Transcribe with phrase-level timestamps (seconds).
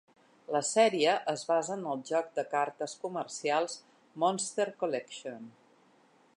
[0.53, 3.75] La sèrie es basa en el joc de cartes comercials
[4.25, 5.49] Monster Collection.